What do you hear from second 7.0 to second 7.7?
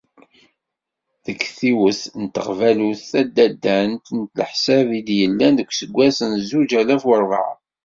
u rebεa.